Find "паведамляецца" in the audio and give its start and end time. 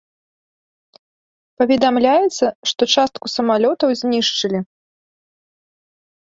1.61-2.45